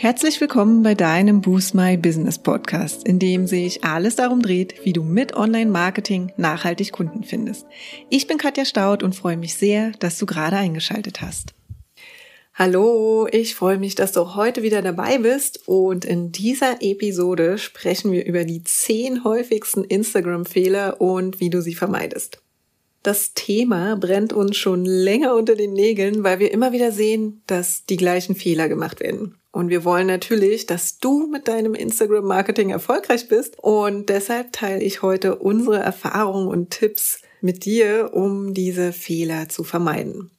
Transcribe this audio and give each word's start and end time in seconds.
Herzlich 0.00 0.40
willkommen 0.40 0.84
bei 0.84 0.94
deinem 0.94 1.40
Boost 1.40 1.74
My 1.74 1.96
Business 1.96 2.38
Podcast, 2.38 3.04
in 3.04 3.18
dem 3.18 3.48
sich 3.48 3.82
alles 3.82 4.14
darum 4.14 4.40
dreht, 4.40 4.84
wie 4.84 4.92
du 4.92 5.02
mit 5.02 5.34
Online-Marketing 5.34 6.30
nachhaltig 6.36 6.92
Kunden 6.92 7.24
findest. 7.24 7.66
Ich 8.08 8.28
bin 8.28 8.38
Katja 8.38 8.64
Staud 8.64 9.02
und 9.02 9.16
freue 9.16 9.36
mich 9.36 9.56
sehr, 9.56 9.90
dass 9.98 10.16
du 10.16 10.24
gerade 10.24 10.56
eingeschaltet 10.56 11.20
hast. 11.20 11.52
Hallo, 12.54 13.26
ich 13.32 13.56
freue 13.56 13.78
mich, 13.78 13.96
dass 13.96 14.12
du 14.12 14.36
heute 14.36 14.62
wieder 14.62 14.82
dabei 14.82 15.18
bist 15.18 15.66
und 15.66 16.04
in 16.04 16.30
dieser 16.30 16.80
Episode 16.80 17.58
sprechen 17.58 18.12
wir 18.12 18.24
über 18.24 18.44
die 18.44 18.62
zehn 18.62 19.24
häufigsten 19.24 19.82
Instagram-Fehler 19.82 21.00
und 21.00 21.40
wie 21.40 21.50
du 21.50 21.60
sie 21.60 21.74
vermeidest. 21.74 22.40
Das 23.08 23.32
Thema 23.32 23.96
brennt 23.96 24.34
uns 24.34 24.58
schon 24.58 24.84
länger 24.84 25.34
unter 25.34 25.56
den 25.56 25.72
Nägeln, 25.72 26.24
weil 26.24 26.40
wir 26.40 26.52
immer 26.52 26.72
wieder 26.72 26.92
sehen, 26.92 27.42
dass 27.46 27.86
die 27.86 27.96
gleichen 27.96 28.34
Fehler 28.34 28.68
gemacht 28.68 29.00
werden. 29.00 29.34
Und 29.50 29.70
wir 29.70 29.82
wollen 29.86 30.06
natürlich, 30.06 30.66
dass 30.66 30.98
du 30.98 31.26
mit 31.26 31.48
deinem 31.48 31.72
Instagram-Marketing 31.72 32.68
erfolgreich 32.68 33.26
bist. 33.26 33.58
Und 33.62 34.10
deshalb 34.10 34.52
teile 34.52 34.82
ich 34.82 35.00
heute 35.00 35.36
unsere 35.36 35.78
Erfahrungen 35.78 36.48
und 36.48 36.68
Tipps 36.68 37.22
mit 37.40 37.64
dir, 37.64 38.10
um 38.12 38.52
diese 38.52 38.92
Fehler 38.92 39.48
zu 39.48 39.64
vermeiden. 39.64 40.30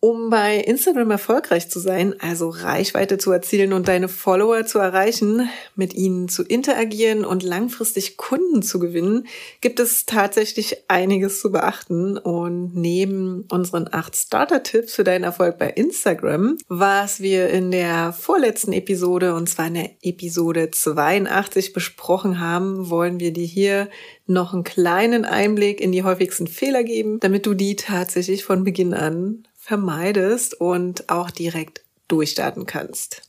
Um 0.00 0.30
bei 0.30 0.58
Instagram 0.58 1.10
erfolgreich 1.10 1.68
zu 1.68 1.80
sein, 1.80 2.14
also 2.20 2.50
Reichweite 2.50 3.18
zu 3.18 3.32
erzielen 3.32 3.72
und 3.72 3.88
deine 3.88 4.08
Follower 4.08 4.64
zu 4.64 4.78
erreichen, 4.78 5.50
mit 5.74 5.92
ihnen 5.92 6.28
zu 6.28 6.44
interagieren 6.44 7.24
und 7.24 7.42
langfristig 7.42 8.16
Kunden 8.16 8.62
zu 8.62 8.78
gewinnen, 8.78 9.26
gibt 9.60 9.80
es 9.80 10.06
tatsächlich 10.06 10.84
einiges 10.86 11.40
zu 11.40 11.50
beachten. 11.50 12.16
Und 12.16 12.76
neben 12.76 13.44
unseren 13.50 13.88
acht 13.90 14.14
Starter-Tipps 14.14 14.94
für 14.94 15.02
deinen 15.02 15.24
Erfolg 15.24 15.58
bei 15.58 15.70
Instagram, 15.70 16.58
was 16.68 17.18
wir 17.18 17.48
in 17.48 17.72
der 17.72 18.12
vorletzten 18.12 18.72
Episode, 18.72 19.34
und 19.34 19.48
zwar 19.48 19.66
in 19.66 19.74
der 19.74 19.90
Episode 20.02 20.70
82 20.70 21.72
besprochen 21.72 22.38
haben, 22.38 22.88
wollen 22.88 23.18
wir 23.18 23.32
dir 23.32 23.46
hier 23.46 23.88
noch 24.28 24.54
einen 24.54 24.62
kleinen 24.62 25.24
Einblick 25.24 25.80
in 25.80 25.90
die 25.90 26.04
häufigsten 26.04 26.46
Fehler 26.46 26.84
geben, 26.84 27.18
damit 27.18 27.46
du 27.46 27.54
die 27.54 27.74
tatsächlich 27.74 28.44
von 28.44 28.62
Beginn 28.62 28.94
an 28.94 29.42
vermeidest 29.68 30.58
und 30.58 31.10
auch 31.10 31.30
direkt 31.30 31.84
durchstarten 32.08 32.64
kannst. 32.64 33.20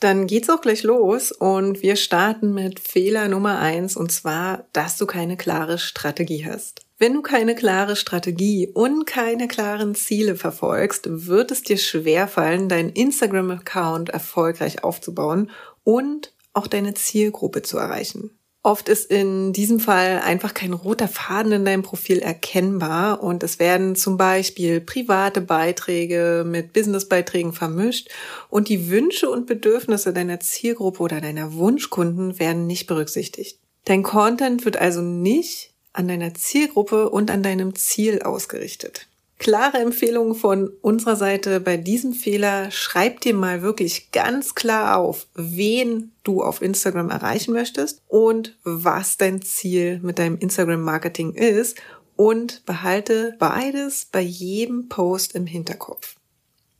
Dann 0.00 0.26
geht's 0.26 0.48
auch 0.48 0.62
gleich 0.62 0.82
los 0.82 1.32
und 1.32 1.82
wir 1.82 1.96
starten 1.96 2.54
mit 2.54 2.80
Fehler 2.80 3.28
Nummer 3.28 3.58
eins 3.58 3.94
und 3.94 4.10
zwar, 4.10 4.64
dass 4.72 4.96
du 4.96 5.04
keine 5.04 5.36
klare 5.36 5.76
Strategie 5.76 6.46
hast. 6.46 6.80
Wenn 6.98 7.12
du 7.12 7.20
keine 7.20 7.54
klare 7.54 7.94
Strategie 7.94 8.70
und 8.72 9.04
keine 9.04 9.46
klaren 9.46 9.94
Ziele 9.94 10.36
verfolgst, 10.36 11.04
wird 11.06 11.50
es 11.50 11.60
dir 11.60 11.76
schwerfallen, 11.76 12.70
deinen 12.70 12.88
Instagram-Account 12.88 14.08
erfolgreich 14.08 14.82
aufzubauen 14.82 15.50
und 15.82 16.32
auch 16.54 16.68
deine 16.68 16.94
Zielgruppe 16.94 17.60
zu 17.60 17.76
erreichen. 17.76 18.30
Oft 18.66 18.88
ist 18.88 19.10
in 19.10 19.52
diesem 19.52 19.78
Fall 19.78 20.22
einfach 20.24 20.54
kein 20.54 20.72
roter 20.72 21.06
Faden 21.06 21.52
in 21.52 21.64
deinem 21.66 21.82
Profil 21.82 22.20
erkennbar 22.20 23.22
und 23.22 23.42
es 23.42 23.58
werden 23.58 23.94
zum 23.94 24.16
Beispiel 24.16 24.80
private 24.80 25.42
Beiträge 25.42 26.44
mit 26.46 26.72
Businessbeiträgen 26.72 27.52
vermischt 27.52 28.08
und 28.48 28.70
die 28.70 28.88
Wünsche 28.88 29.28
und 29.28 29.44
Bedürfnisse 29.44 30.14
deiner 30.14 30.40
Zielgruppe 30.40 31.02
oder 31.02 31.20
deiner 31.20 31.52
Wunschkunden 31.52 32.38
werden 32.38 32.66
nicht 32.66 32.86
berücksichtigt. 32.86 33.58
Dein 33.84 34.02
Content 34.02 34.64
wird 34.64 34.78
also 34.78 35.02
nicht 35.02 35.74
an 35.92 36.08
deiner 36.08 36.32
Zielgruppe 36.32 37.10
und 37.10 37.30
an 37.30 37.42
deinem 37.42 37.74
Ziel 37.74 38.22
ausgerichtet. 38.22 39.08
Klare 39.38 39.78
Empfehlung 39.78 40.34
von 40.34 40.70
unserer 40.80 41.16
Seite 41.16 41.60
bei 41.60 41.76
diesem 41.76 42.12
Fehler. 42.12 42.70
Schreib 42.70 43.20
dir 43.20 43.34
mal 43.34 43.62
wirklich 43.62 44.10
ganz 44.12 44.54
klar 44.54 44.96
auf, 44.98 45.26
wen 45.34 46.12
du 46.22 46.42
auf 46.42 46.62
Instagram 46.62 47.10
erreichen 47.10 47.52
möchtest 47.52 48.02
und 48.08 48.56
was 48.64 49.16
dein 49.16 49.42
Ziel 49.42 50.00
mit 50.02 50.18
deinem 50.18 50.38
Instagram-Marketing 50.38 51.34
ist 51.34 51.76
und 52.16 52.64
behalte 52.64 53.34
beides 53.38 54.06
bei 54.10 54.20
jedem 54.20 54.88
Post 54.88 55.34
im 55.34 55.46
Hinterkopf. 55.46 56.16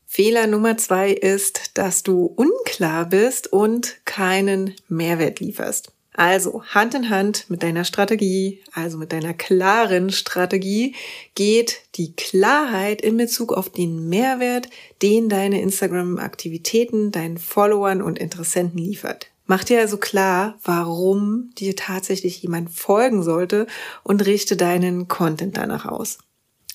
Fehler 0.06 0.46
Nummer 0.46 0.76
zwei 0.76 1.10
ist, 1.10 1.76
dass 1.76 2.04
du 2.04 2.26
unklar 2.26 3.06
bist 3.06 3.52
und 3.52 3.96
keinen 4.04 4.74
Mehrwert 4.88 5.40
lieferst. 5.40 5.93
Also 6.16 6.62
Hand 6.66 6.94
in 6.94 7.10
Hand 7.10 7.50
mit 7.50 7.64
deiner 7.64 7.84
Strategie, 7.84 8.62
also 8.72 8.98
mit 8.98 9.12
deiner 9.12 9.34
klaren 9.34 10.10
Strategie, 10.10 10.94
geht 11.34 11.80
die 11.96 12.14
Klarheit 12.14 13.02
in 13.02 13.16
Bezug 13.16 13.52
auf 13.52 13.68
den 13.68 14.08
Mehrwert, 14.08 14.68
den 15.02 15.28
deine 15.28 15.60
Instagram-Aktivitäten 15.60 17.10
deinen 17.10 17.36
Followern 17.36 18.00
und 18.00 18.20
Interessenten 18.20 18.78
liefert. 18.78 19.26
Mach 19.46 19.64
dir 19.64 19.80
also 19.80 19.96
klar, 19.96 20.56
warum 20.62 21.50
dir 21.58 21.74
tatsächlich 21.74 22.40
jemand 22.42 22.70
folgen 22.70 23.24
sollte 23.24 23.66
und 24.04 24.24
richte 24.24 24.56
deinen 24.56 25.08
Content 25.08 25.56
danach 25.56 25.84
aus. 25.84 26.18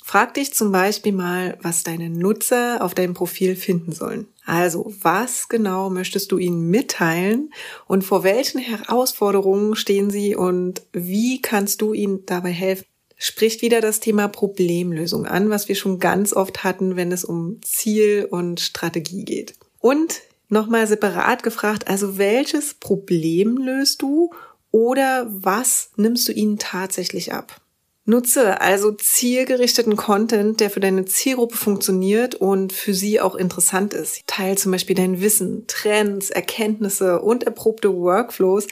Frag 0.10 0.34
dich 0.34 0.56
zum 0.56 0.72
Beispiel 0.72 1.12
mal, 1.12 1.56
was 1.62 1.84
deine 1.84 2.10
Nutzer 2.10 2.84
auf 2.84 2.96
deinem 2.96 3.14
Profil 3.14 3.56
finden 3.56 3.92
sollen. 3.92 4.26
Also, 4.44 4.92
was 5.04 5.50
genau 5.50 5.92
möchtest 5.92 6.32
du 6.32 6.40
ihnen 6.40 6.68
mitteilen 6.72 7.54
und 7.86 8.04
vor 8.04 8.24
welchen 8.24 8.58
Herausforderungen 8.58 9.76
stehen 9.76 10.10
sie 10.10 10.36
und 10.36 10.82
wie 10.94 11.44
kannst 11.44 11.82
du 11.82 11.94
ihnen 11.94 12.26
dabei 12.26 12.50
helfen? 12.50 12.86
Spricht 13.18 13.62
wieder 13.62 13.82
das 13.82 14.00
Thema 14.00 14.28
Problemlösung 14.30 15.28
an, 15.28 15.52
was 15.52 15.68
wir 15.68 15.76
schon 15.76 16.00
ganz 16.00 16.34
oft 16.34 16.64
hatten, 16.64 16.96
wenn 16.96 17.12
es 17.12 17.24
um 17.24 17.60
Ziel 17.62 18.28
und 18.32 18.60
Strategie 18.62 19.26
geht. 19.26 19.54
Und 19.78 20.22
nochmal 20.48 20.88
separat 20.88 21.44
gefragt, 21.44 21.88
also 21.88 22.18
welches 22.18 22.74
Problem 22.74 23.58
löst 23.58 24.02
du 24.02 24.32
oder 24.72 25.28
was 25.30 25.92
nimmst 25.98 26.28
du 26.28 26.32
ihnen 26.32 26.58
tatsächlich 26.58 27.32
ab? 27.32 27.62
Nutze 28.10 28.60
also 28.60 28.92
zielgerichteten 28.92 29.96
Content, 29.96 30.60
der 30.60 30.72
für 30.72 30.80
deine 30.80 31.06
Zielgruppe 31.06 31.56
funktioniert 31.56 32.34
und 32.34 32.74
für 32.74 32.96
sie 32.96 33.22
auch 33.22 33.36
interessant 33.36 33.94
ist. 33.94 34.24
Teil 34.26 34.58
zum 34.58 34.72
Beispiel 34.72 34.96
dein 34.96 35.22
Wissen, 35.22 35.66
Trends, 35.68 36.32
Erkenntnisse 36.32 37.22
und 37.22 37.44
erprobte 37.44 37.94
Workflows. 37.94 38.66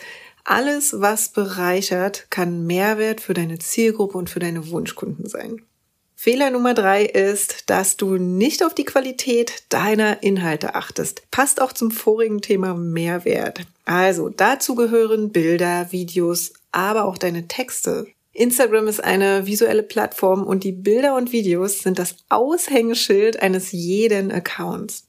Alles, 0.43 1.01
was 1.01 1.29
bereichert, 1.29 2.25
kann 2.31 2.65
Mehrwert 2.65 3.21
für 3.21 3.35
deine 3.35 3.59
Zielgruppe 3.59 4.17
und 4.17 4.31
für 4.31 4.39
deine 4.39 4.71
Wunschkunden 4.71 5.29
sein. 5.29 5.61
Fehler 6.15 6.49
Nummer 6.49 6.73
drei 6.73 7.03
ist, 7.05 7.69
dass 7.69 7.95
du 7.95 8.17
nicht 8.17 8.63
auf 8.63 8.73
die 8.73 8.85
Qualität 8.85 9.65
deiner 9.69 10.23
Inhalte 10.23 10.73
achtest. 10.73 11.29
Passt 11.29 11.61
auch 11.61 11.73
zum 11.73 11.91
vorigen 11.91 12.41
Thema 12.41 12.73
Mehrwert. 12.73 13.67
Also 13.85 14.29
dazu 14.29 14.73
gehören 14.73 15.31
Bilder, 15.31 15.91
Videos, 15.91 16.53
aber 16.71 17.05
auch 17.05 17.19
deine 17.19 17.47
Texte. 17.47 18.07
Instagram 18.37 18.87
ist 18.87 19.03
eine 19.03 19.47
visuelle 19.47 19.81
Plattform 19.81 20.43
und 20.43 20.63
die 20.63 20.71
Bilder 20.71 21.15
und 21.15 21.31
Videos 21.31 21.79
sind 21.79 21.97
das 21.97 22.17
Aushängeschild 22.29 23.41
eines 23.41 23.71
jeden 23.71 24.31
Accounts. 24.31 25.07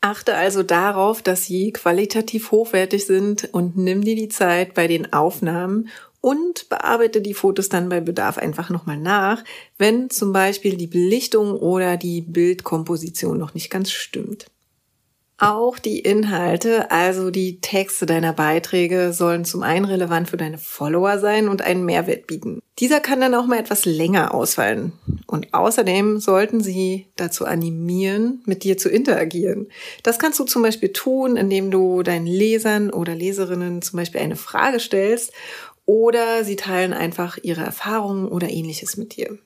Achte 0.00 0.36
also 0.36 0.62
darauf, 0.62 1.22
dass 1.22 1.44
sie 1.44 1.72
qualitativ 1.72 2.52
hochwertig 2.52 3.04
sind 3.04 3.48
und 3.52 3.76
nimm 3.76 4.02
dir 4.04 4.14
die 4.14 4.28
Zeit 4.28 4.74
bei 4.74 4.86
den 4.86 5.12
Aufnahmen 5.12 5.88
und 6.20 6.68
bearbeite 6.68 7.20
die 7.20 7.34
Fotos 7.34 7.68
dann 7.68 7.88
bei 7.88 8.00
Bedarf 8.00 8.38
einfach 8.38 8.70
nochmal 8.70 8.96
nach, 8.96 9.42
wenn 9.76 10.08
zum 10.08 10.32
Beispiel 10.32 10.76
die 10.76 10.86
Belichtung 10.86 11.56
oder 11.56 11.96
die 11.96 12.20
Bildkomposition 12.20 13.38
noch 13.38 13.54
nicht 13.54 13.70
ganz 13.70 13.90
stimmt. 13.90 14.46
Auch 15.42 15.80
die 15.80 15.98
Inhalte, 15.98 16.92
also 16.92 17.32
die 17.32 17.60
Texte 17.60 18.06
deiner 18.06 18.32
Beiträge, 18.32 19.12
sollen 19.12 19.44
zum 19.44 19.64
einen 19.64 19.84
relevant 19.84 20.30
für 20.30 20.36
deine 20.36 20.56
Follower 20.56 21.18
sein 21.18 21.48
und 21.48 21.62
einen 21.62 21.84
Mehrwert 21.84 22.28
bieten. 22.28 22.60
Dieser 22.78 23.00
kann 23.00 23.20
dann 23.20 23.34
auch 23.34 23.46
mal 23.46 23.58
etwas 23.58 23.84
länger 23.84 24.34
ausfallen. 24.34 24.92
Und 25.26 25.52
außerdem 25.52 26.20
sollten 26.20 26.60
sie 26.60 27.08
dazu 27.16 27.44
animieren, 27.44 28.40
mit 28.46 28.62
dir 28.62 28.78
zu 28.78 28.88
interagieren. 28.88 29.66
Das 30.04 30.20
kannst 30.20 30.38
du 30.38 30.44
zum 30.44 30.62
Beispiel 30.62 30.92
tun, 30.92 31.36
indem 31.36 31.72
du 31.72 32.04
deinen 32.04 32.26
Lesern 32.28 32.90
oder 32.90 33.16
Leserinnen 33.16 33.82
zum 33.82 33.96
Beispiel 33.96 34.20
eine 34.20 34.36
Frage 34.36 34.78
stellst 34.78 35.32
oder 35.86 36.44
sie 36.44 36.54
teilen 36.54 36.92
einfach 36.92 37.36
ihre 37.42 37.62
Erfahrungen 37.62 38.28
oder 38.28 38.48
ähnliches 38.48 38.96
mit 38.96 39.16
dir. 39.16 39.36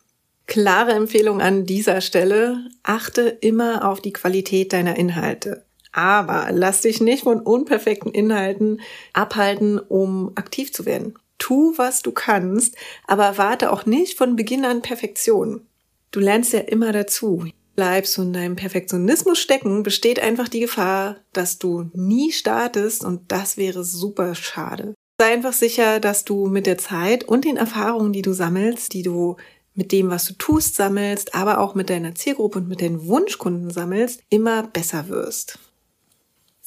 Klare 0.46 0.92
Empfehlung 0.92 1.40
an 1.40 1.64
dieser 1.64 2.02
Stelle, 2.02 2.68
achte 2.82 3.22
immer 3.22 3.88
auf 3.88 4.02
die 4.02 4.12
Qualität 4.12 4.74
deiner 4.74 4.96
Inhalte. 4.96 5.65
Aber 5.96 6.48
lass 6.52 6.82
dich 6.82 7.00
nicht 7.00 7.24
von 7.24 7.40
unperfekten 7.40 8.12
Inhalten 8.12 8.82
abhalten, 9.14 9.78
um 9.78 10.30
aktiv 10.34 10.70
zu 10.70 10.84
werden. 10.84 11.14
Tu, 11.38 11.72
was 11.76 12.02
du 12.02 12.12
kannst, 12.12 12.76
aber 13.06 13.24
erwarte 13.24 13.72
auch 13.72 13.86
nicht 13.86 14.18
von 14.18 14.36
Beginn 14.36 14.66
an 14.66 14.82
Perfektion. 14.82 15.66
Du 16.10 16.20
lernst 16.20 16.52
ja 16.52 16.60
immer 16.60 16.92
dazu. 16.92 17.46
Bleibst 17.76 18.14
du 18.18 18.22
in 18.22 18.34
deinem 18.34 18.56
Perfektionismus 18.56 19.38
stecken, 19.38 19.82
besteht 19.82 20.20
einfach 20.20 20.50
die 20.50 20.60
Gefahr, 20.60 21.16
dass 21.32 21.58
du 21.58 21.90
nie 21.94 22.30
startest 22.30 23.02
und 23.02 23.32
das 23.32 23.56
wäre 23.56 23.82
super 23.82 24.34
schade. 24.34 24.92
Sei 25.18 25.32
einfach 25.32 25.54
sicher, 25.54 25.98
dass 25.98 26.26
du 26.26 26.46
mit 26.46 26.66
der 26.66 26.76
Zeit 26.76 27.24
und 27.24 27.46
den 27.46 27.56
Erfahrungen, 27.56 28.12
die 28.12 28.22
du 28.22 28.34
sammelst, 28.34 28.92
die 28.92 29.02
du 29.02 29.36
mit 29.72 29.92
dem, 29.92 30.10
was 30.10 30.26
du 30.26 30.34
tust, 30.34 30.74
sammelst, 30.74 31.34
aber 31.34 31.58
auch 31.58 31.74
mit 31.74 31.88
deiner 31.88 32.14
Zielgruppe 32.14 32.58
und 32.58 32.68
mit 32.68 32.82
deinen 32.82 33.06
Wunschkunden 33.06 33.70
sammelst, 33.70 34.20
immer 34.28 34.62
besser 34.64 35.08
wirst. 35.08 35.58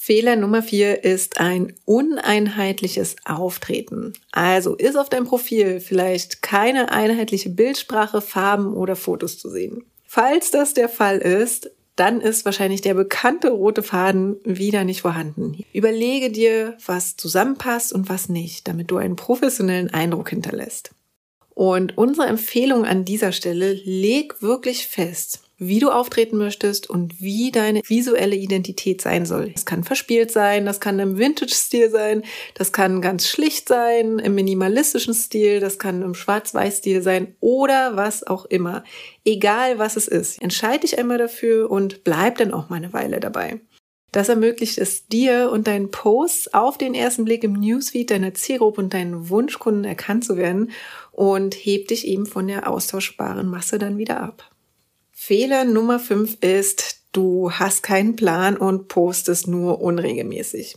Fehler 0.09 0.35
Nummer 0.35 0.63
vier 0.63 1.03
ist 1.03 1.39
ein 1.39 1.75
uneinheitliches 1.85 3.15
Auftreten. 3.25 4.13
Also 4.31 4.73
ist 4.73 4.97
auf 4.97 5.07
deinem 5.07 5.27
Profil 5.27 5.79
vielleicht 5.79 6.41
keine 6.41 6.91
einheitliche 6.91 7.51
Bildsprache, 7.51 8.19
Farben 8.19 8.73
oder 8.73 8.95
Fotos 8.95 9.37
zu 9.37 9.51
sehen. 9.51 9.83
Falls 10.07 10.49
das 10.49 10.73
der 10.73 10.89
Fall 10.89 11.19
ist, 11.19 11.69
dann 11.95 12.21
ist 12.21 12.43
wahrscheinlich 12.45 12.81
der 12.81 12.95
bekannte 12.95 13.51
rote 13.51 13.83
Faden 13.83 14.37
wieder 14.43 14.83
nicht 14.83 15.01
vorhanden. 15.01 15.63
Überlege 15.73 16.31
dir, 16.31 16.75
was 16.87 17.15
zusammenpasst 17.15 17.93
und 17.93 18.09
was 18.09 18.29
nicht, 18.29 18.67
damit 18.67 18.89
du 18.89 18.97
einen 18.97 19.15
professionellen 19.15 19.93
Eindruck 19.93 20.31
hinterlässt. 20.31 20.89
Und 21.53 21.99
unsere 21.99 22.25
Empfehlung 22.25 22.83
an 22.83 23.05
dieser 23.05 23.31
Stelle, 23.31 23.73
leg 23.73 24.41
wirklich 24.41 24.87
fest, 24.87 25.43
wie 25.59 25.79
du 25.79 25.91
auftreten 25.91 26.37
möchtest 26.37 26.89
und 26.89 27.21
wie 27.21 27.51
deine 27.51 27.81
visuelle 27.85 28.35
Identität 28.35 29.01
sein 29.01 29.25
soll. 29.25 29.51
Das 29.51 29.65
kann 29.65 29.83
verspielt 29.83 30.31
sein, 30.31 30.65
das 30.65 30.79
kann 30.79 30.97
im 30.99 31.17
Vintage-Stil 31.17 31.89
sein, 31.89 32.23
das 32.55 32.71
kann 32.71 33.01
ganz 33.01 33.27
schlicht 33.27 33.67
sein, 33.67 34.19
im 34.19 34.35
minimalistischen 34.35 35.13
Stil, 35.13 35.59
das 35.59 35.77
kann 35.77 36.01
im 36.01 36.15
Schwarz-Weiß-Stil 36.15 37.01
sein 37.01 37.35
oder 37.41 37.95
was 37.95 38.25
auch 38.25 38.45
immer. 38.45 38.83
Egal 39.25 39.77
was 39.77 39.97
es 39.97 40.07
ist, 40.07 40.41
entscheide 40.41 40.79
dich 40.79 40.97
einmal 40.97 41.17
dafür 41.17 41.69
und 41.69 42.03
bleib 42.03 42.37
dann 42.37 42.53
auch 42.53 42.69
mal 42.69 42.77
eine 42.77 42.93
Weile 42.93 43.19
dabei. 43.19 43.59
Das 44.11 44.29
ermöglicht 44.29 44.79
es 44.79 45.07
dir 45.07 45.51
und 45.51 45.67
deinen 45.67 45.91
Posts 45.91 46.53
auf 46.53 46.77
den 46.77 46.95
ersten 46.95 47.25
Blick 47.25 47.43
im 47.43 47.53
Newsfeed 47.53 48.09
deiner 48.09 48.33
Zielgruppe 48.33 48.81
und 48.81 48.93
deinen 48.93 49.29
Wunschkunden 49.29 49.83
erkannt 49.83 50.25
zu 50.25 50.35
werden 50.35 50.71
und 51.11 51.53
hebt 51.53 51.91
dich 51.91 52.07
eben 52.07 52.25
von 52.25 52.47
der 52.47 52.67
austauschbaren 52.67 53.47
Masse 53.47 53.77
dann 53.77 53.97
wieder 53.97 54.21
ab. 54.21 54.49
Fehler 55.29 55.63
Nummer 55.63 55.99
5 55.99 56.37
ist, 56.41 57.01
du 57.11 57.51
hast 57.51 57.83
keinen 57.83 58.15
Plan 58.15 58.57
und 58.57 58.87
postest 58.87 59.47
nur 59.47 59.79
unregelmäßig. 59.79 60.75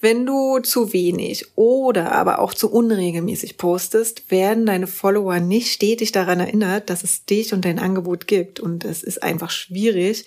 Wenn 0.00 0.26
du 0.26 0.58
zu 0.58 0.92
wenig 0.92 1.46
oder 1.54 2.10
aber 2.10 2.40
auch 2.40 2.54
zu 2.54 2.68
unregelmäßig 2.72 3.58
postest, 3.58 4.32
werden 4.32 4.66
deine 4.66 4.88
Follower 4.88 5.38
nicht 5.38 5.70
stetig 5.70 6.10
daran 6.10 6.40
erinnert, 6.40 6.90
dass 6.90 7.04
es 7.04 7.24
dich 7.24 7.52
und 7.52 7.64
dein 7.64 7.78
Angebot 7.78 8.26
gibt. 8.26 8.58
Und 8.58 8.84
es 8.84 9.04
ist 9.04 9.22
einfach 9.22 9.52
schwierig, 9.52 10.24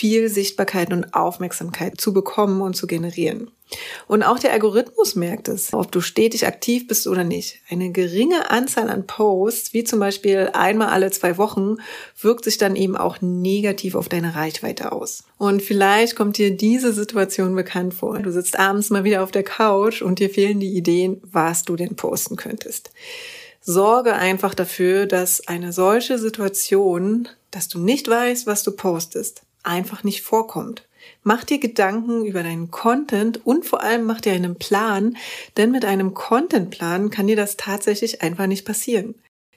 viel 0.00 0.30
Sichtbarkeit 0.30 0.94
und 0.94 1.12
Aufmerksamkeit 1.12 2.00
zu 2.00 2.14
bekommen 2.14 2.62
und 2.62 2.74
zu 2.74 2.86
generieren. 2.86 3.50
Und 4.08 4.22
auch 4.22 4.38
der 4.38 4.52
Algorithmus 4.52 5.14
merkt 5.14 5.46
es, 5.46 5.74
ob 5.74 5.92
du 5.92 6.00
stetig 6.00 6.46
aktiv 6.46 6.88
bist 6.88 7.06
oder 7.06 7.22
nicht. 7.22 7.58
Eine 7.68 7.92
geringe 7.92 8.50
Anzahl 8.50 8.88
an 8.88 9.06
Posts, 9.06 9.74
wie 9.74 9.84
zum 9.84 10.00
Beispiel 10.00 10.48
einmal 10.54 10.88
alle 10.88 11.10
zwei 11.10 11.36
Wochen, 11.36 11.76
wirkt 12.18 12.44
sich 12.44 12.56
dann 12.56 12.76
eben 12.76 12.96
auch 12.96 13.20
negativ 13.20 13.94
auf 13.94 14.08
deine 14.08 14.34
Reichweite 14.34 14.90
aus. 14.90 15.24
Und 15.36 15.60
vielleicht 15.60 16.16
kommt 16.16 16.38
dir 16.38 16.56
diese 16.56 16.94
Situation 16.94 17.54
bekannt 17.54 17.92
vor. 17.92 18.18
Du 18.20 18.32
sitzt 18.32 18.58
abends 18.58 18.88
mal 18.88 19.04
wieder 19.04 19.22
auf 19.22 19.32
der 19.32 19.44
Couch 19.44 20.00
und 20.00 20.18
dir 20.18 20.30
fehlen 20.30 20.60
die 20.60 20.74
Ideen, 20.74 21.20
was 21.30 21.62
du 21.62 21.76
denn 21.76 21.94
posten 21.94 22.36
könntest. 22.36 22.90
Sorge 23.60 24.14
einfach 24.14 24.54
dafür, 24.54 25.04
dass 25.04 25.46
eine 25.46 25.74
solche 25.74 26.18
Situation, 26.18 27.28
dass 27.50 27.68
du 27.68 27.78
nicht 27.78 28.08
weißt, 28.08 28.46
was 28.46 28.62
du 28.62 28.72
postest, 28.72 29.42
einfach 29.62 30.04
nicht 30.04 30.22
vorkommt. 30.22 30.86
Mach 31.22 31.44
dir 31.44 31.58
Gedanken 31.58 32.24
über 32.24 32.42
deinen 32.42 32.70
Content 32.70 33.44
und 33.46 33.64
vor 33.64 33.82
allem 33.82 34.04
mach 34.04 34.20
dir 34.20 34.32
einen 34.32 34.56
Plan, 34.56 35.16
denn 35.56 35.70
mit 35.70 35.84
einem 35.84 36.14
Contentplan 36.14 37.10
kann 37.10 37.26
dir 37.26 37.36
das 37.36 37.56
tatsächlich 37.56 38.22
einfach 38.22 38.46
nicht 38.46 38.64
passieren. 38.64 39.14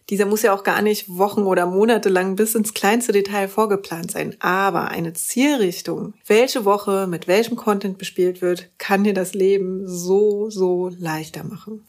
Dieser 0.09 0.25
muss 0.25 0.41
ja 0.41 0.53
auch 0.53 0.63
gar 0.63 0.81
nicht 0.81 1.17
Wochen 1.17 1.43
oder 1.43 1.65
Monate 1.65 2.09
lang 2.09 2.35
bis 2.35 2.55
ins 2.55 2.73
kleinste 2.73 3.13
Detail 3.13 3.47
vorgeplant 3.47 4.11
sein. 4.11 4.35
Aber 4.39 4.89
eine 4.89 5.13
Zielrichtung, 5.13 6.13
welche 6.27 6.65
Woche 6.65 7.07
mit 7.07 7.27
welchem 7.27 7.55
Content 7.55 7.97
bespielt 7.97 8.41
wird, 8.41 8.69
kann 8.77 9.05
dir 9.05 9.13
das 9.13 9.33
Leben 9.33 9.87
so, 9.87 10.49
so 10.49 10.89
leichter 10.89 11.45
machen. 11.45 11.85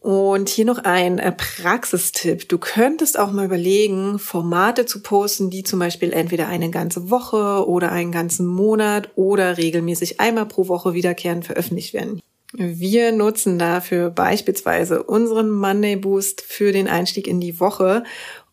Und 0.00 0.48
hier 0.48 0.64
noch 0.64 0.78
ein 0.78 1.18
äh, 1.18 1.30
Praxistipp. 1.30 2.48
Du 2.48 2.56
könntest 2.56 3.18
auch 3.18 3.32
mal 3.32 3.44
überlegen, 3.44 4.18
Formate 4.18 4.86
zu 4.86 5.02
posten, 5.02 5.50
die 5.50 5.62
zum 5.62 5.78
Beispiel 5.78 6.12
entweder 6.12 6.48
eine 6.48 6.70
ganze 6.70 7.10
Woche 7.10 7.68
oder 7.68 7.92
einen 7.92 8.10
ganzen 8.10 8.46
Monat 8.46 9.10
oder 9.14 9.58
regelmäßig 9.58 10.18
einmal 10.18 10.46
pro 10.46 10.68
Woche 10.68 10.94
wiederkehrend 10.94 11.44
veröffentlicht 11.44 11.92
werden. 11.92 12.20
Wir 12.54 13.12
nutzen 13.12 13.58
dafür 13.58 14.10
beispielsweise 14.10 15.02
unseren 15.02 15.50
Monday 15.50 15.96
Boost 15.96 16.40
für 16.40 16.72
den 16.72 16.88
Einstieg 16.88 17.26
in 17.28 17.40
die 17.40 17.60
Woche, 17.60 18.02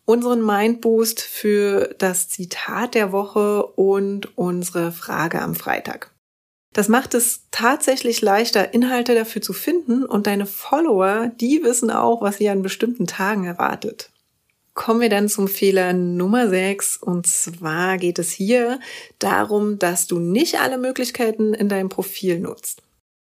unseren 0.04 0.44
Mind 0.44 0.82
Boost 0.82 1.20
für 1.20 1.94
das 1.98 2.28
Zitat 2.28 2.94
der 2.94 3.10
Woche 3.10 3.64
und 3.66 4.36
unsere 4.38 4.92
Frage 4.92 5.40
am 5.40 5.54
Freitag. 5.54 6.12
Das 6.78 6.86
macht 6.86 7.14
es 7.14 7.40
tatsächlich 7.50 8.20
leichter, 8.20 8.72
Inhalte 8.72 9.16
dafür 9.16 9.42
zu 9.42 9.52
finden 9.52 10.04
und 10.04 10.28
deine 10.28 10.46
Follower, 10.46 11.28
die 11.40 11.64
wissen 11.64 11.90
auch, 11.90 12.22
was 12.22 12.36
sie 12.36 12.48
an 12.48 12.62
bestimmten 12.62 13.08
Tagen 13.08 13.46
erwartet. 13.46 14.12
Kommen 14.74 15.00
wir 15.00 15.08
dann 15.08 15.28
zum 15.28 15.48
Fehler 15.48 15.92
Nummer 15.92 16.48
6 16.48 16.98
und 16.98 17.26
zwar 17.26 17.98
geht 17.98 18.20
es 18.20 18.30
hier 18.30 18.78
darum, 19.18 19.80
dass 19.80 20.06
du 20.06 20.20
nicht 20.20 20.60
alle 20.60 20.78
Möglichkeiten 20.78 21.52
in 21.52 21.68
deinem 21.68 21.88
Profil 21.88 22.38
nutzt. 22.38 22.80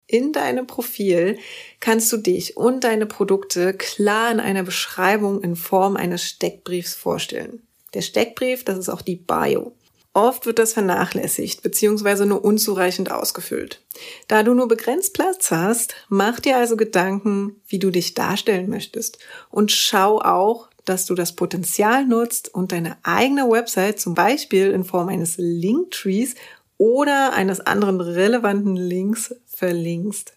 In 0.08 0.32
deinem 0.32 0.66
Profil 0.66 1.38
kannst 1.78 2.12
du 2.12 2.16
dich 2.16 2.56
und 2.56 2.82
deine 2.82 3.06
Produkte 3.06 3.75
klar 3.75 4.32
in 4.32 4.40
einer 4.40 4.64
Beschreibung 4.64 5.40
in 5.40 5.54
Form 5.54 5.94
eines 5.94 6.25
Steckbriefs 6.25 6.96
vorstellen. 6.96 7.62
Der 7.94 8.02
Steckbrief, 8.02 8.64
das 8.64 8.76
ist 8.76 8.88
auch 8.88 9.02
die 9.02 9.14
Bio. 9.14 9.72
Oft 10.16 10.46
wird 10.46 10.58
das 10.58 10.72
vernachlässigt 10.72 11.62
bzw. 11.62 12.24
nur 12.24 12.42
unzureichend 12.42 13.10
ausgefüllt. 13.10 13.82
Da 14.28 14.42
du 14.42 14.54
nur 14.54 14.66
begrenzt 14.66 15.12
Platz 15.12 15.50
hast, 15.50 15.94
mach 16.08 16.40
dir 16.40 16.56
also 16.56 16.78
Gedanken, 16.78 17.60
wie 17.68 17.78
du 17.78 17.90
dich 17.90 18.14
darstellen 18.14 18.70
möchtest 18.70 19.18
und 19.50 19.72
schau 19.72 20.18
auch, 20.22 20.70
dass 20.86 21.04
du 21.04 21.14
das 21.14 21.36
Potenzial 21.36 22.06
nutzt 22.06 22.48
und 22.54 22.72
deine 22.72 22.96
eigene 23.02 23.50
Website 23.50 24.00
zum 24.00 24.14
Beispiel 24.14 24.70
in 24.70 24.84
Form 24.84 25.08
eines 25.10 25.34
Linktrees 25.36 26.34
oder 26.78 27.34
eines 27.34 27.60
anderen 27.60 28.00
relevanten 28.00 28.74
Links 28.74 29.34
verlinkst. 29.44 30.36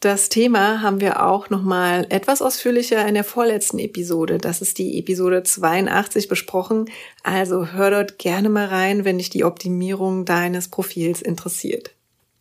Das 0.00 0.28
Thema 0.28 0.82
haben 0.82 1.00
wir 1.00 1.24
auch 1.24 1.48
nochmal 1.48 2.06
etwas 2.10 2.42
ausführlicher 2.42 3.06
in 3.08 3.14
der 3.14 3.24
vorletzten 3.24 3.78
Episode. 3.78 4.36
Das 4.36 4.60
ist 4.60 4.76
die 4.76 4.98
Episode 4.98 5.42
82 5.42 6.28
besprochen. 6.28 6.90
Also 7.22 7.68
hör 7.68 7.90
dort 7.90 8.18
gerne 8.18 8.50
mal 8.50 8.66
rein, 8.66 9.06
wenn 9.06 9.16
dich 9.16 9.30
die 9.30 9.44
Optimierung 9.44 10.26
deines 10.26 10.68
Profils 10.68 11.22
interessiert. 11.22 11.94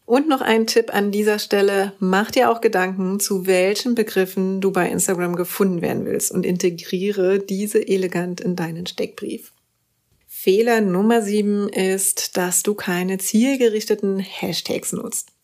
Und 0.05 0.27
noch 0.27 0.41
ein 0.41 0.67
Tipp 0.67 0.93
an 0.93 1.11
dieser 1.11 1.39
Stelle. 1.39 1.93
Mach 1.99 2.29
dir 2.29 2.51
auch 2.51 2.59
Gedanken, 2.59 3.19
zu 3.21 3.47
welchen 3.47 3.95
Begriffen 3.95 4.59
du 4.59 4.71
bei 4.71 4.89
Instagram 4.89 5.35
gefunden 5.35 5.81
werden 5.81 6.05
willst 6.05 6.31
und 6.31 6.45
integriere 6.45 7.39
diese 7.39 7.87
elegant 7.87 8.41
in 8.41 8.57
deinen 8.57 8.85
Steckbrief. 8.85 9.53
Fehler 10.27 10.81
Nummer 10.81 11.23
sieben 11.23 11.69
ist, 11.69 12.37
dass 12.37 12.61
du 12.61 12.75
keine 12.75 13.17
zielgerichteten 13.17 14.19
Hashtags 14.19 14.91
nutzt. 14.91 15.34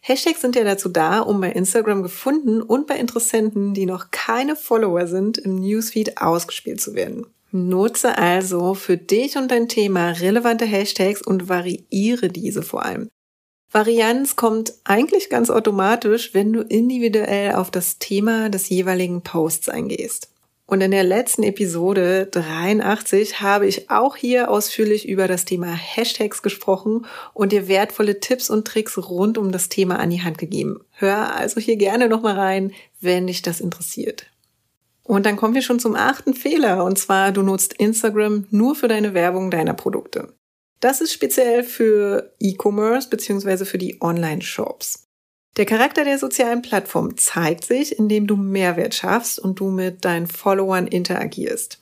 Hashtags 0.00 0.40
sind 0.40 0.56
ja 0.56 0.64
dazu 0.64 0.88
da, 0.88 1.20
um 1.20 1.40
bei 1.40 1.50
Instagram 1.50 2.02
gefunden 2.02 2.62
und 2.62 2.86
bei 2.86 2.96
Interessenten, 2.96 3.74
die 3.74 3.86
noch 3.86 4.10
keine 4.10 4.56
Follower 4.56 5.06
sind, 5.06 5.38
im 5.38 5.56
Newsfeed 5.56 6.18
ausgespielt 6.20 6.80
zu 6.80 6.94
werden. 6.94 7.26
Nutze 7.52 8.18
also 8.18 8.74
für 8.74 8.96
dich 8.96 9.36
und 9.36 9.50
dein 9.50 9.68
Thema 9.68 10.10
relevante 10.10 10.64
Hashtags 10.64 11.22
und 11.22 11.48
variiere 11.48 12.28
diese 12.28 12.62
vor 12.62 12.84
allem. 12.84 13.08
Varianz 13.72 14.36
kommt 14.36 14.74
eigentlich 14.84 15.28
ganz 15.28 15.50
automatisch, 15.50 16.34
wenn 16.34 16.52
du 16.52 16.62
individuell 16.62 17.54
auf 17.54 17.70
das 17.70 17.98
Thema 17.98 18.48
des 18.48 18.68
jeweiligen 18.68 19.22
Posts 19.22 19.68
eingehst. 19.68 20.30
Und 20.66 20.80
in 20.80 20.90
der 20.90 21.04
letzten 21.04 21.44
Episode 21.44 22.26
83 22.26 23.40
habe 23.40 23.68
ich 23.68 23.88
auch 23.88 24.16
hier 24.16 24.50
ausführlich 24.50 25.08
über 25.08 25.28
das 25.28 25.44
Thema 25.44 25.68
Hashtags 25.68 26.42
gesprochen 26.42 27.06
und 27.34 27.52
dir 27.52 27.68
wertvolle 27.68 28.18
Tipps 28.18 28.50
und 28.50 28.66
Tricks 28.66 28.98
rund 28.98 29.38
um 29.38 29.52
das 29.52 29.68
Thema 29.68 30.00
an 30.00 30.10
die 30.10 30.22
Hand 30.22 30.38
gegeben. 30.38 30.80
Hör 30.90 31.36
also 31.36 31.60
hier 31.60 31.76
gerne 31.76 32.08
nochmal 32.08 32.34
rein, 32.34 32.72
wenn 33.00 33.28
dich 33.28 33.42
das 33.42 33.60
interessiert. 33.60 34.26
Und 35.04 35.24
dann 35.24 35.36
kommen 35.36 35.54
wir 35.54 35.62
schon 35.62 35.78
zum 35.78 35.94
achten 35.94 36.34
Fehler, 36.34 36.82
und 36.84 36.98
zwar 36.98 37.30
du 37.30 37.42
nutzt 37.42 37.74
Instagram 37.74 38.48
nur 38.50 38.74
für 38.74 38.88
deine 38.88 39.14
Werbung 39.14 39.52
deiner 39.52 39.74
Produkte. 39.74 40.34
Das 40.80 41.00
ist 41.00 41.12
speziell 41.12 41.62
für 41.62 42.34
E-Commerce 42.40 43.08
beziehungsweise 43.08 43.66
für 43.66 43.78
die 43.78 43.98
Online-Shops. 44.00 45.05
Der 45.56 45.64
Charakter 45.64 46.04
der 46.04 46.18
sozialen 46.18 46.60
Plattform 46.60 47.16
zeigt 47.16 47.64
sich, 47.64 47.98
indem 47.98 48.26
du 48.26 48.36
Mehrwert 48.36 48.94
schaffst 48.94 49.38
und 49.38 49.58
du 49.58 49.70
mit 49.70 50.04
deinen 50.04 50.26
Followern 50.26 50.86
interagierst. 50.86 51.78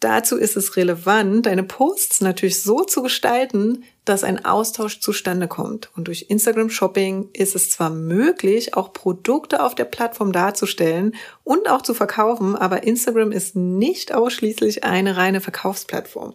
Dazu 0.00 0.36
ist 0.36 0.56
es 0.56 0.76
relevant, 0.76 1.46
deine 1.46 1.62
Posts 1.62 2.22
natürlich 2.22 2.60
so 2.60 2.82
zu 2.82 3.04
gestalten, 3.04 3.84
dass 4.04 4.24
ein 4.24 4.44
Austausch 4.44 4.98
zustande 4.98 5.46
kommt. 5.46 5.92
Und 5.94 6.08
durch 6.08 6.26
Instagram 6.28 6.70
Shopping 6.70 7.28
ist 7.32 7.54
es 7.54 7.70
zwar 7.70 7.90
möglich, 7.90 8.74
auch 8.74 8.92
Produkte 8.92 9.62
auf 9.62 9.76
der 9.76 9.84
Plattform 9.84 10.32
darzustellen 10.32 11.14
und 11.44 11.70
auch 11.70 11.82
zu 11.82 11.94
verkaufen, 11.94 12.56
aber 12.56 12.82
Instagram 12.82 13.30
ist 13.30 13.54
nicht 13.54 14.12
ausschließlich 14.12 14.82
eine 14.82 15.16
reine 15.16 15.40
Verkaufsplattform. 15.40 16.34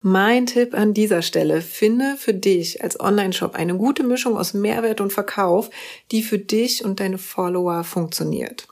Mein 0.00 0.46
Tipp 0.46 0.74
an 0.74 0.94
dieser 0.94 1.22
Stelle, 1.22 1.62
finde 1.62 2.16
für 2.16 2.34
dich 2.34 2.82
als 2.82 3.00
Online-Shop 3.00 3.54
eine 3.54 3.76
gute 3.76 4.04
Mischung 4.04 4.36
aus 4.36 4.54
Mehrwert 4.54 5.00
und 5.00 5.12
Verkauf, 5.12 5.70
die 6.12 6.22
für 6.22 6.38
dich 6.38 6.84
und 6.84 7.00
deine 7.00 7.18
Follower 7.18 7.82
funktioniert. 7.82 8.68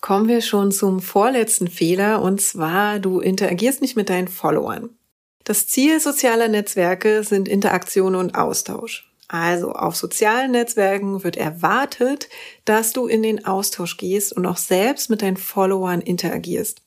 Kommen 0.00 0.28
wir 0.28 0.42
schon 0.42 0.70
zum 0.70 1.00
vorletzten 1.00 1.68
Fehler 1.68 2.22
und 2.22 2.40
zwar, 2.40 2.98
du 2.98 3.20
interagierst 3.20 3.82
nicht 3.82 3.96
mit 3.96 4.10
deinen 4.10 4.28
Followern. 4.28 4.90
Das 5.44 5.66
Ziel 5.66 6.00
sozialer 6.00 6.48
Netzwerke 6.48 7.24
sind 7.24 7.48
Interaktion 7.48 8.14
und 8.14 8.34
Austausch. 8.34 9.10
Also 9.28 9.72
auf 9.72 9.96
sozialen 9.96 10.52
Netzwerken 10.52 11.24
wird 11.24 11.36
erwartet, 11.36 12.28
dass 12.64 12.92
du 12.92 13.06
in 13.06 13.22
den 13.22 13.44
Austausch 13.46 13.96
gehst 13.96 14.34
und 14.34 14.46
auch 14.46 14.58
selbst 14.58 15.10
mit 15.10 15.22
deinen 15.22 15.36
Followern 15.36 16.00
interagierst. 16.00 16.82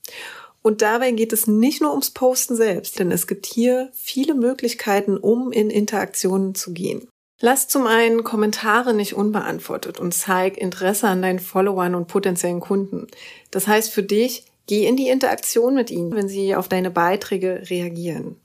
Und 0.68 0.82
dabei 0.82 1.12
geht 1.12 1.32
es 1.32 1.48
nicht 1.48 1.82
nur 1.82 1.92
ums 1.92 2.12
Posten 2.12 2.58
selbst, 2.58 3.00
denn 3.00 3.10
es 3.10 3.26
gibt 3.26 3.46
hier 3.46 3.90
viele 3.94 4.34
Möglichkeiten, 4.34 5.16
um 5.16 5.54
in 5.54 5.70
Interaktionen 5.70 6.56
zu 6.56 6.74
gehen. 6.74 7.08
Lass 7.40 7.70
zum 7.70 7.88
einen 7.88 8.26
Kommentare 8.26 8.94
nicht 8.94 9.14
unbeantwortet 9.14 9.98
und 9.98 10.14
zeig 10.14 10.58
Interesse 10.58 11.08
an 11.08 11.22
deinen 11.22 11.40
Followern 11.40 11.96
und 11.96 12.10
potenziellen 12.10 12.60
Kunden. 12.60 13.08
Das 13.50 13.66
heißt 13.66 13.94
für 13.94 14.04
dich, 14.04 14.44
geh 14.66 14.86
in 14.86 14.98
die 14.98 15.08
Interaktion 15.08 15.74
mit 15.74 15.90
ihnen, 15.90 16.14
wenn 16.14 16.28
sie 16.28 16.54
auf 16.54 16.68
deine 16.68 16.92
Beiträge 16.92 17.64
reagieren. 17.70 18.36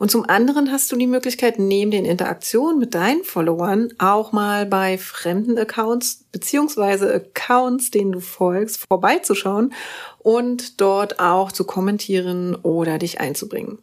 Und 0.00 0.10
zum 0.10 0.26
anderen 0.26 0.72
hast 0.72 0.90
du 0.90 0.96
die 0.96 1.06
Möglichkeit, 1.06 1.58
neben 1.58 1.90
den 1.90 2.06
Interaktionen 2.06 2.78
mit 2.78 2.94
deinen 2.94 3.22
Followern 3.22 3.92
auch 3.98 4.32
mal 4.32 4.64
bei 4.64 4.96
fremden 4.96 5.58
Accounts 5.58 6.24
beziehungsweise 6.32 7.12
Accounts, 7.12 7.90
denen 7.90 8.12
du 8.12 8.20
folgst, 8.20 8.86
vorbeizuschauen 8.88 9.74
und 10.18 10.80
dort 10.80 11.20
auch 11.20 11.52
zu 11.52 11.64
kommentieren 11.64 12.54
oder 12.54 12.96
dich 12.96 13.20
einzubringen. 13.20 13.76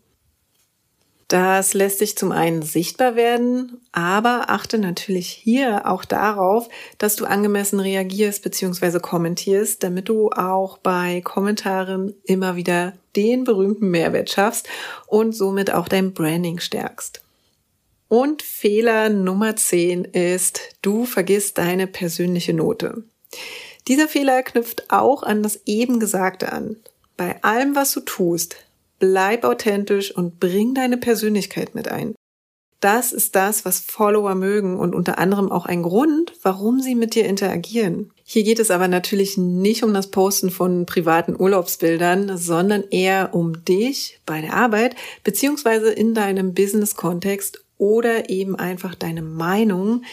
Das 1.27 1.73
lässt 1.73 1.99
sich 1.99 2.17
zum 2.17 2.31
einen 2.31 2.61
sichtbar 2.61 3.17
werden, 3.17 3.81
aber 3.91 4.49
achte 4.49 4.77
natürlich 4.77 5.27
hier 5.27 5.85
auch 5.85 6.05
darauf, 6.05 6.69
dass 6.99 7.17
du 7.17 7.25
angemessen 7.25 7.81
reagierst 7.81 8.43
bzw. 8.43 8.99
kommentierst, 8.99 9.83
damit 9.83 10.07
du 10.07 10.29
auch 10.29 10.77
bei 10.77 11.19
Kommentaren 11.21 12.13
immer 12.23 12.55
wieder 12.55 12.93
den 13.17 13.43
berühmten 13.43 13.91
Mehrwert 13.91 14.29
schaffst 14.29 14.69
und 15.05 15.33
somit 15.33 15.73
auch 15.73 15.89
dein 15.89 16.13
Branding 16.13 16.59
stärkst. 16.59 17.21
Und 18.07 18.41
Fehler 18.41 19.09
Nummer 19.09 19.57
10 19.57 20.05
ist, 20.05 20.61
du 20.81 21.03
vergisst 21.03 21.57
deine 21.57 21.87
persönliche 21.87 22.53
Note. 22.53 23.03
Dieser 23.89 24.07
Fehler 24.07 24.43
knüpft 24.43 24.91
auch 24.91 25.23
an 25.23 25.43
das 25.43 25.59
eben 25.65 25.99
Gesagte 25.99 26.53
an. 26.53 26.77
Bei 27.17 27.43
allem, 27.43 27.75
was 27.75 27.91
du 27.91 27.99
tust, 27.99 28.55
bleib 28.99 29.43
authentisch 29.43 30.15
und 30.15 30.39
bring 30.39 30.73
deine 30.73 30.97
Persönlichkeit 30.97 31.75
mit 31.75 31.87
ein. 31.87 32.15
Das 32.79 33.11
ist 33.11 33.35
das, 33.35 33.65
was 33.65 33.79
Follower 33.79 34.35
mögen 34.35 34.77
und 34.77 34.93
unter 34.93 35.17
anderem 35.17 35.51
auch 35.51 35.65
ein 35.65 35.81
Grund, 35.81 36.33
warum 36.43 36.79
sie 36.79 36.93
mit 36.93 37.15
dir 37.15 37.25
interagieren. 37.25 38.11
Hier 38.23 38.43
geht 38.43 38.59
es 38.59 38.69
aber 38.69 38.87
natürlich 38.87 39.35
nicht 39.37 39.83
um 39.83 39.93
das 39.95 40.11
Posten 40.11 40.51
von 40.51 40.85
privaten 40.85 41.35
Urlaubsbildern, 41.39 42.37
sondern 42.37 42.83
eher 42.91 43.33
um 43.33 43.65
dich 43.65 44.19
bei 44.27 44.41
der 44.41 44.53
Arbeit 44.53 44.95
beziehungsweise 45.23 45.89
in 45.89 46.13
deinem 46.13 46.53
Business-Kontext 46.53 47.63
oder 47.79 48.29
eben 48.29 48.55
einfach 48.55 48.93
deine 48.93 49.23
Meinung, 49.23 50.03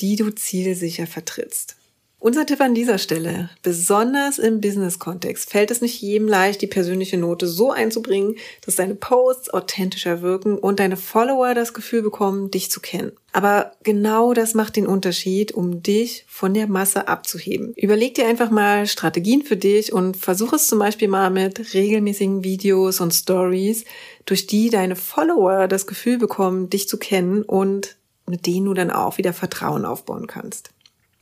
die 0.00 0.14
du 0.14 0.30
zielsicher 0.30 1.08
vertrittst. 1.08 1.76
Unser 2.22 2.46
Tipp 2.46 2.60
an 2.60 2.72
dieser 2.72 2.98
Stelle, 2.98 3.50
besonders 3.62 4.38
im 4.38 4.60
Business-Kontext, 4.60 5.50
fällt 5.50 5.72
es 5.72 5.80
nicht 5.80 6.00
jedem 6.00 6.28
leicht, 6.28 6.62
die 6.62 6.68
persönliche 6.68 7.18
Note 7.18 7.48
so 7.48 7.72
einzubringen, 7.72 8.36
dass 8.64 8.76
deine 8.76 8.94
Posts 8.94 9.52
authentischer 9.52 10.22
wirken 10.22 10.56
und 10.56 10.78
deine 10.78 10.96
Follower 10.96 11.52
das 11.52 11.74
Gefühl 11.74 12.00
bekommen, 12.00 12.52
dich 12.52 12.70
zu 12.70 12.78
kennen. 12.78 13.10
Aber 13.32 13.72
genau 13.82 14.34
das 14.34 14.54
macht 14.54 14.76
den 14.76 14.86
Unterschied, 14.86 15.50
um 15.50 15.82
dich 15.82 16.24
von 16.28 16.54
der 16.54 16.68
Masse 16.68 17.08
abzuheben. 17.08 17.72
Überleg 17.74 18.14
dir 18.14 18.28
einfach 18.28 18.52
mal 18.52 18.86
Strategien 18.86 19.42
für 19.42 19.56
dich 19.56 19.92
und 19.92 20.16
versuch 20.16 20.52
es 20.52 20.68
zum 20.68 20.78
Beispiel 20.78 21.08
mal 21.08 21.30
mit 21.30 21.74
regelmäßigen 21.74 22.44
Videos 22.44 23.00
und 23.00 23.12
Stories, 23.12 23.84
durch 24.26 24.46
die 24.46 24.70
deine 24.70 24.94
Follower 24.94 25.66
das 25.66 25.88
Gefühl 25.88 26.18
bekommen, 26.18 26.70
dich 26.70 26.86
zu 26.86 26.98
kennen 26.98 27.42
und 27.42 27.96
mit 28.28 28.46
denen 28.46 28.66
du 28.66 28.74
dann 28.74 28.92
auch 28.92 29.18
wieder 29.18 29.32
Vertrauen 29.32 29.84
aufbauen 29.84 30.28
kannst. 30.28 30.70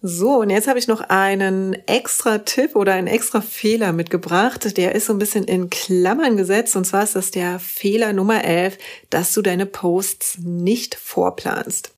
So, 0.03 0.41
und 0.41 0.49
jetzt 0.49 0.67
habe 0.67 0.79
ich 0.79 0.89
noch 0.89 1.03
einen 1.03 1.75
extra 1.87 2.39
Tipp 2.39 2.75
oder 2.75 2.95
einen 2.95 3.07
extra 3.07 3.43
Fehler 3.43 3.93
mitgebracht. 3.93 4.79
Der 4.79 4.95
ist 4.95 5.07
so 5.07 5.13
ein 5.13 5.19
bisschen 5.19 5.45
in 5.45 5.69
Klammern 5.69 6.39
gesetzt. 6.39 6.75
Und 6.75 6.87
zwar 6.87 7.03
ist 7.03 7.17
das 7.17 7.31
der 7.31 7.59
Fehler 7.59 8.15
Nummer 8.15 8.43
11, 8.43 8.79
dass 9.11 9.35
du 9.35 9.43
deine 9.43 9.67
Posts 9.67 10.39
nicht 10.39 10.95
vorplanst. 10.95 11.95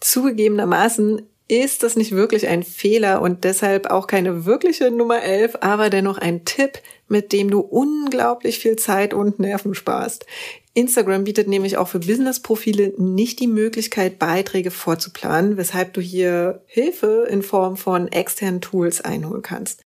Zugegebenermaßen 0.00 1.22
ist 1.48 1.82
das 1.82 1.96
nicht 1.96 2.12
wirklich 2.12 2.46
ein 2.46 2.62
Fehler 2.62 3.22
und 3.22 3.44
deshalb 3.44 3.90
auch 3.90 4.06
keine 4.06 4.44
wirkliche 4.44 4.90
Nummer 4.90 5.22
11, 5.22 5.56
aber 5.62 5.88
dennoch 5.88 6.18
ein 6.18 6.44
Tipp, 6.44 6.80
mit 7.08 7.32
dem 7.32 7.50
du 7.50 7.60
unglaublich 7.60 8.58
viel 8.58 8.76
Zeit 8.76 9.14
und 9.14 9.40
Nerven 9.40 9.74
sparst. 9.74 10.26
Instagram 10.74 11.24
bietet 11.24 11.48
nämlich 11.48 11.78
auch 11.78 11.88
für 11.88 12.00
Business-Profile 12.00 12.92
nicht 12.98 13.40
die 13.40 13.46
Möglichkeit, 13.46 14.18
Beiträge 14.18 14.70
vorzuplanen, 14.70 15.56
weshalb 15.56 15.94
du 15.94 16.02
hier 16.02 16.62
Hilfe 16.66 17.26
in 17.30 17.42
Form 17.42 17.78
von 17.78 18.08
externen 18.08 18.60
Tools 18.60 19.00
einholen 19.00 19.42
kannst. 19.42 19.82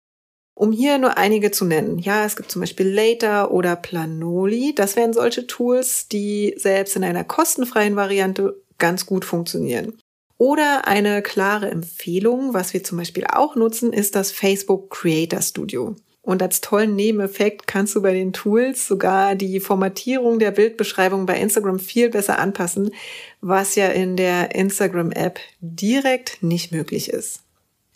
Um 0.56 0.72
hier 0.72 0.98
nur 0.98 1.18
einige 1.18 1.52
zu 1.52 1.66
nennen. 1.66 2.00
Ja, 2.00 2.26
es 2.26 2.36
gibt 2.36 2.52
zum 2.52 2.62
Beispiel 2.62 2.88
Later 2.88 3.52
oder 3.52 3.76
Planoli. 3.76 4.74
Das 4.74 4.96
wären 4.96 5.14
solche 5.14 5.46
Tools, 5.46 6.08
die 6.08 6.56
selbst 6.58 6.96
in 6.96 7.04
einer 7.04 7.24
kostenfreien 7.24 7.96
Variante 7.96 8.60
ganz 8.78 9.06
gut 9.06 9.26
funktionieren. 9.26 10.00
Oder 10.38 10.88
eine 10.88 11.22
klare 11.22 11.70
Empfehlung, 11.70 12.54
was 12.54 12.74
wir 12.74 12.84
zum 12.84 12.98
Beispiel 13.00 13.26
auch 13.26 13.56
nutzen, 13.56 13.92
ist 13.92 14.16
das 14.16 14.32
Facebook 14.32 14.92
Creator 14.92 15.42
Studio. 15.42 15.96
Und 16.22 16.44
als 16.44 16.60
tollen 16.60 16.96
Nebeneffekt 16.96 17.68
kannst 17.68 17.96
du 17.96 18.02
bei 18.02 18.14
den 18.14 18.34
Tools 18.34 18.86
sogar 18.86 19.36
die 19.36 19.62
Formatierung 19.62 20.40
der 20.40 20.52
Bildbeschreibung 20.52 21.26
bei 21.26 21.40
Instagram 21.40 21.80
viel 21.80 22.10
besser 22.10 22.38
anpassen, 22.38 22.92
was 23.40 23.76
ja 23.76 23.88
in 23.88 24.18
der 24.18 24.54
Instagram-App 24.54 25.40
direkt 25.62 26.44
nicht 26.44 26.74
möglich 26.74 27.10
ist. 27.10 27.44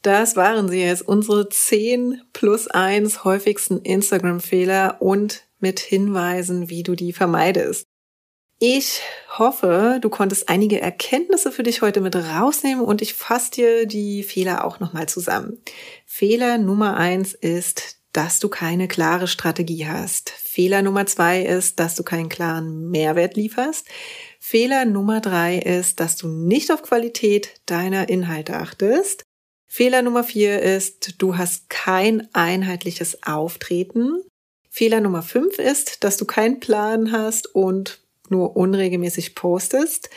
Das 0.01 0.35
waren 0.35 0.69
sie 0.69 0.81
jetzt, 0.81 1.07
unsere 1.07 1.49
10 1.49 2.21
plus 2.31 2.67
1 2.67 3.25
häufigsten 3.25 3.81
Instagram-Fehler 3.81 5.01
und 5.01 5.43
mit 5.59 5.79
Hinweisen, 5.79 6.69
wie 6.69 6.83
du 6.83 6.95
die 6.95 7.13
vermeidest. 7.13 7.85
Ich 8.63 9.01
hoffe, 9.39 9.97
du 10.01 10.09
konntest 10.09 10.47
einige 10.47 10.79
Erkenntnisse 10.79 11.51
für 11.51 11.63
dich 11.63 11.81
heute 11.81 11.99
mit 11.99 12.15
rausnehmen 12.15 12.85
und 12.85 13.01
ich 13.01 13.15
fasse 13.15 13.49
dir 13.49 13.85
die 13.87 14.21
Fehler 14.21 14.63
auch 14.63 14.79
nochmal 14.79 15.09
zusammen. 15.09 15.57
Fehler 16.05 16.59
Nummer 16.59 16.95
eins 16.95 17.33
ist 17.33 17.97
dass 18.13 18.39
du 18.39 18.49
keine 18.49 18.87
klare 18.87 19.27
Strategie 19.27 19.87
hast. 19.87 20.29
Fehler 20.29 20.81
Nummer 20.81 21.05
zwei 21.05 21.43
ist, 21.43 21.79
dass 21.79 21.95
du 21.95 22.03
keinen 22.03 22.29
klaren 22.29 22.89
Mehrwert 22.89 23.35
lieferst. 23.35 23.87
Fehler 24.39 24.85
Nummer 24.85 25.21
drei 25.21 25.57
ist, 25.57 25.99
dass 25.99 26.17
du 26.17 26.27
nicht 26.27 26.71
auf 26.71 26.81
Qualität 26.81 27.61
deiner 27.65 28.09
Inhalte 28.09 28.55
achtest. 28.55 29.23
Fehler 29.67 30.01
Nummer 30.01 30.23
vier 30.23 30.61
ist, 30.61 31.21
du 31.21 31.37
hast 31.37 31.69
kein 31.69 32.27
einheitliches 32.33 33.23
Auftreten. 33.23 34.21
Fehler 34.69 34.99
Nummer 34.99 35.23
fünf 35.23 35.57
ist, 35.59 36.03
dass 36.03 36.17
du 36.17 36.25
keinen 36.25 36.59
Plan 36.59 37.13
hast 37.13 37.55
und 37.55 38.00
nur 38.31 38.55
unregelmäßig 38.55 39.35
postest. 39.35 40.09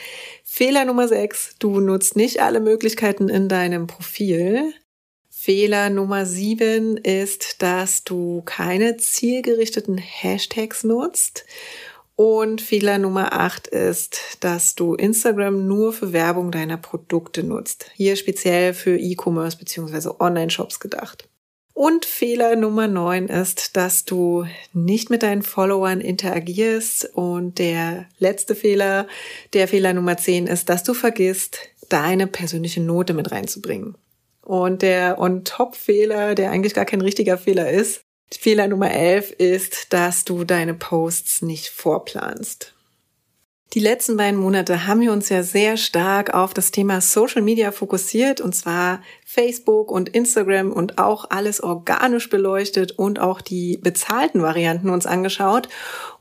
Fehler 0.44 0.84
Nummer 0.84 1.08
sechs, 1.08 1.56
du 1.58 1.80
nutzt 1.80 2.16
nicht 2.16 2.40
alle 2.40 2.60
Möglichkeiten 2.60 3.28
in 3.28 3.48
deinem 3.48 3.86
Profil. 3.86 4.72
Fehler 5.28 5.90
Nummer 5.90 6.24
sieben 6.24 6.96
ist, 6.96 7.60
dass 7.60 8.04
du 8.04 8.40
keine 8.46 8.96
zielgerichteten 8.96 9.98
Hashtags 9.98 10.84
nutzt. 10.84 11.44
Und 12.16 12.62
Fehler 12.62 12.98
Nummer 12.98 13.32
acht 13.32 13.66
ist, 13.66 14.38
dass 14.40 14.76
du 14.76 14.94
Instagram 14.94 15.66
nur 15.66 15.92
für 15.92 16.12
Werbung 16.12 16.52
deiner 16.52 16.76
Produkte 16.76 17.42
nutzt. 17.42 17.90
Hier 17.94 18.16
speziell 18.16 18.72
für 18.72 18.96
E-Commerce 18.96 19.58
bzw. 19.58 20.10
Online-Shops 20.20 20.78
gedacht. 20.78 21.28
Und 21.74 22.04
Fehler 22.04 22.54
Nummer 22.54 22.86
neun 22.86 23.26
ist, 23.26 23.76
dass 23.76 24.04
du 24.04 24.46
nicht 24.72 25.10
mit 25.10 25.24
deinen 25.24 25.42
Followern 25.42 26.00
interagierst. 26.00 27.10
Und 27.14 27.58
der 27.58 28.06
letzte 28.18 28.54
Fehler, 28.54 29.08
der 29.52 29.66
Fehler 29.66 29.92
Nummer 29.92 30.16
zehn 30.16 30.46
ist, 30.46 30.68
dass 30.68 30.84
du 30.84 30.94
vergisst, 30.94 31.58
deine 31.88 32.28
persönliche 32.28 32.80
Note 32.80 33.12
mit 33.12 33.32
reinzubringen. 33.32 33.96
Und 34.40 34.82
der 34.82 35.18
On-Top-Fehler, 35.18 36.36
der 36.36 36.52
eigentlich 36.52 36.74
gar 36.74 36.84
kein 36.84 37.00
richtiger 37.00 37.38
Fehler 37.38 37.68
ist, 37.68 38.02
Fehler 38.30 38.68
Nummer 38.68 38.90
11 38.90 39.32
ist, 39.32 39.92
dass 39.92 40.24
du 40.24 40.44
deine 40.44 40.74
Posts 40.74 41.42
nicht 41.42 41.68
vorplanst. 41.68 42.73
Die 43.74 43.80
letzten 43.80 44.16
beiden 44.16 44.38
Monate 44.38 44.86
haben 44.86 45.00
wir 45.00 45.10
uns 45.10 45.30
ja 45.30 45.42
sehr 45.42 45.76
stark 45.76 46.32
auf 46.32 46.54
das 46.54 46.70
Thema 46.70 47.00
Social 47.00 47.42
Media 47.42 47.72
fokussiert 47.72 48.40
und 48.40 48.54
zwar 48.54 49.02
Facebook 49.26 49.90
und 49.90 50.10
Instagram 50.10 50.70
und 50.70 50.98
auch 50.98 51.28
alles 51.30 51.60
organisch 51.60 52.30
beleuchtet 52.30 52.92
und 52.92 53.18
auch 53.18 53.40
die 53.40 53.78
bezahlten 53.78 54.42
Varianten 54.42 54.90
uns 54.90 55.06
angeschaut. 55.06 55.68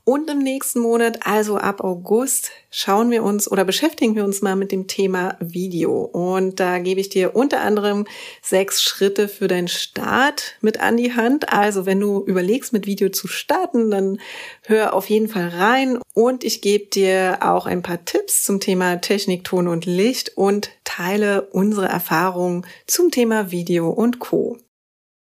Und 0.06 0.28
im 0.28 0.40
nächsten 0.40 0.80
Monat, 0.80 1.26
also 1.26 1.56
ab 1.56 1.82
August, 1.82 2.50
schauen 2.70 3.10
wir 3.10 3.22
uns 3.22 3.50
oder 3.50 3.64
beschäftigen 3.64 4.14
wir 4.14 4.24
uns 4.24 4.42
mal 4.42 4.54
mit 4.54 4.70
dem 4.70 4.86
Thema 4.86 5.38
Video. 5.40 6.02
Und 6.02 6.60
da 6.60 6.78
gebe 6.78 7.00
ich 7.00 7.08
dir 7.08 7.34
unter 7.34 7.62
anderem 7.62 8.06
sechs 8.42 8.82
Schritte 8.82 9.28
für 9.28 9.48
deinen 9.48 9.68
Start 9.68 10.56
mit 10.60 10.78
an 10.78 10.98
die 10.98 11.14
Hand. 11.14 11.50
Also 11.54 11.86
wenn 11.86 12.00
du 12.00 12.22
überlegst, 12.26 12.74
mit 12.74 12.84
Video 12.86 13.08
zu 13.08 13.28
starten, 13.28 13.90
dann 13.90 14.20
hör 14.64 14.92
auf 14.92 15.08
jeden 15.08 15.28
Fall 15.28 15.48
rein. 15.48 15.98
Und 16.12 16.44
ich 16.44 16.60
gebe 16.60 16.84
dir 16.84 17.38
auch 17.40 17.64
ein 17.64 17.80
paar 17.80 18.04
Tipps 18.04 18.44
zum 18.44 18.60
Thema 18.60 18.96
Technik, 18.96 19.44
Ton 19.44 19.68
und 19.68 19.86
Licht 19.86 20.36
und 20.36 20.68
teile 20.84 21.48
unsere 21.52 21.86
Erfahrungen 21.86 22.66
zum 22.86 23.10
Thema 23.10 23.50
Video 23.50 23.88
und 23.88 24.18
Co. 24.18 24.58